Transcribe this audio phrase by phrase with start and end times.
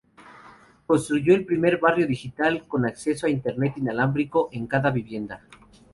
[0.87, 5.43] Construyó el Primer Barrio Digital, con acceso a Internet inalámbrico en cada vivienda.